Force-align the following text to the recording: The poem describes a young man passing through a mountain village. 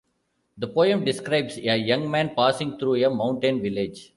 The 0.57 0.65
poem 0.67 1.05
describes 1.05 1.57
a 1.59 1.77
young 1.77 2.09
man 2.09 2.33
passing 2.35 2.79
through 2.79 3.05
a 3.05 3.15
mountain 3.15 3.61
village. 3.61 4.09